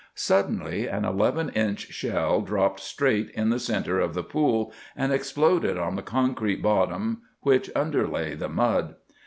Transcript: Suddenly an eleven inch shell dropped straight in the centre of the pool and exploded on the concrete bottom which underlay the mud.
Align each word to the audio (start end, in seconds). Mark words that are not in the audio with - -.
Suddenly 0.15 0.87
an 0.87 1.05
eleven 1.05 1.49
inch 1.49 1.91
shell 1.93 2.41
dropped 2.41 2.79
straight 2.79 3.29
in 3.35 3.51
the 3.51 3.59
centre 3.59 3.99
of 3.99 4.15
the 4.15 4.23
pool 4.23 4.73
and 4.95 5.13
exploded 5.13 5.77
on 5.77 5.95
the 5.95 6.01
concrete 6.01 6.63
bottom 6.63 7.21
which 7.41 7.69
underlay 7.75 8.33
the 8.33 8.49
mud. 8.49 8.95